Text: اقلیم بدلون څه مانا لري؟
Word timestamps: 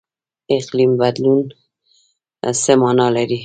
اقلیم 0.55 0.91
بدلون 1.01 1.39
څه 2.61 2.71
مانا 2.81 3.07
لري؟ 3.15 3.39